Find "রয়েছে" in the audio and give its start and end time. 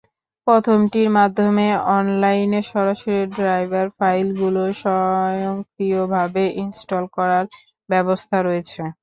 8.41-8.81